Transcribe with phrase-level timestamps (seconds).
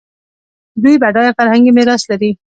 [0.83, 2.31] دوی بډایه فرهنګي میراث لري.